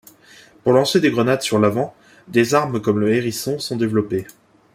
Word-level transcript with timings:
Pour 0.63 0.73
lancer 0.73 0.99
des 0.99 1.11
grenades 1.11 1.43
sur 1.43 1.59
l'avant, 1.59 1.93
des 2.27 2.55
armes 2.55 2.81
comme 2.81 2.99
le 2.99 3.13
Hérisson 3.13 3.59
sont 3.59 3.77
développées. 3.77 4.25